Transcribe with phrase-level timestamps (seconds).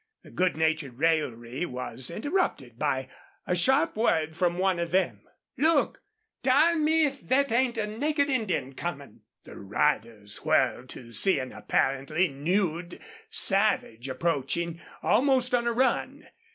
[0.23, 3.07] The good natured raillery was interrupted by
[3.45, 5.21] a sharp word from one of them.
[5.57, 6.01] "Look!
[6.41, 11.51] Darn me if thet ain't a naked Indian comin'!" The riders whirled to see an
[11.51, 16.25] apparently nude savage approaching, almost on a run.